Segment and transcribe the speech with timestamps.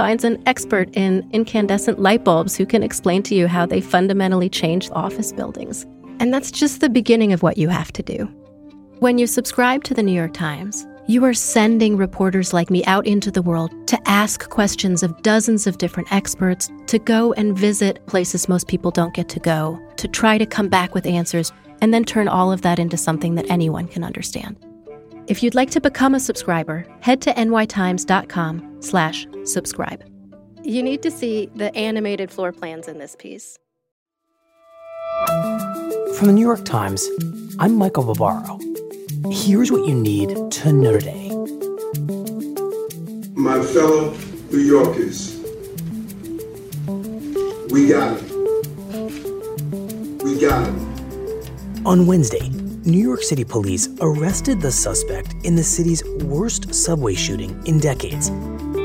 [0.00, 4.48] Finds an expert in incandescent light bulbs who can explain to you how they fundamentally
[4.48, 5.84] change office buildings.
[6.20, 8.24] And that's just the beginning of what you have to do.
[9.00, 13.06] When you subscribe to the New York Times, you are sending reporters like me out
[13.06, 18.06] into the world to ask questions of dozens of different experts, to go and visit
[18.06, 21.92] places most people don't get to go, to try to come back with answers, and
[21.92, 24.56] then turn all of that into something that anyone can understand.
[25.26, 30.04] If you'd like to become a subscriber, head to nytimes.com slash subscribe.
[30.62, 33.58] You need to see the animated floor plans in this piece.
[36.16, 37.08] From the New York Times,
[37.58, 38.58] I'm Michael Barbaro.
[39.30, 41.28] Here's what you need to know today.
[43.34, 44.14] My fellow
[44.50, 45.36] New Yorkers,
[47.70, 48.30] we got it.
[50.22, 51.86] We got it.
[51.86, 52.50] On Wednesday,
[52.84, 58.30] New York City police arrested the suspect in the city's worst subway shooting in decades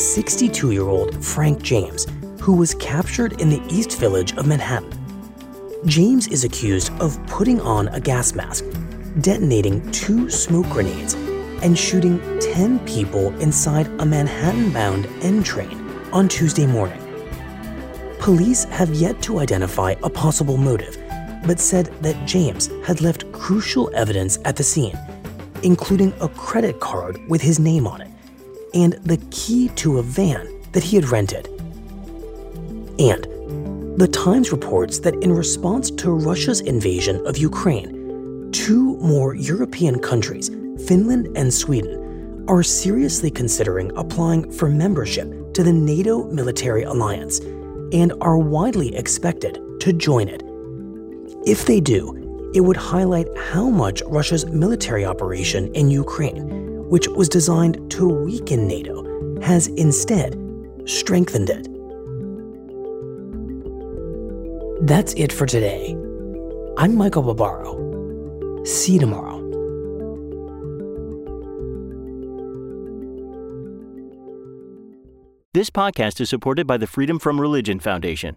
[0.00, 2.06] 62 year old Frank James,
[2.40, 4.90] who was captured in the East Village of Manhattan.
[5.84, 8.64] James is accused of putting on a gas mask,
[9.20, 11.12] detonating two smoke grenades,
[11.62, 15.78] and shooting 10 people inside a Manhattan bound N train
[16.12, 16.98] on Tuesday morning.
[18.18, 20.96] Police have yet to identify a possible motive,
[21.46, 24.98] but said that James had left crucial evidence at the scene,
[25.62, 28.09] including a credit card with his name on it
[28.74, 31.46] and the key to a van that he had rented.
[32.98, 33.24] And
[33.98, 40.48] the Times reports that in response to Russia's invasion of Ukraine, two more European countries,
[40.86, 47.38] Finland and Sweden, are seriously considering applying for membership to the NATO military alliance
[47.92, 50.42] and are widely expected to join it.
[51.46, 56.59] If they do, it would highlight how much Russia's military operation in Ukraine,
[56.90, 60.36] which was designed to weaken NATO, has instead
[60.86, 61.68] strengthened it.
[64.86, 65.96] That's it for today.
[66.76, 68.64] I'm Michael Barbaro.
[68.64, 69.38] See you tomorrow.
[75.54, 78.36] This podcast is supported by the Freedom From Religion Foundation.